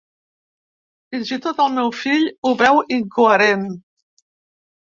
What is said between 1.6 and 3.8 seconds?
el meu fill ho veu incoherent